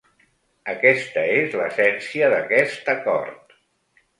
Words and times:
Aquesta 0.71 1.25
és 1.33 1.53
l’essència 1.59 2.31
d’aquest 2.35 2.93
acord. 2.95 3.55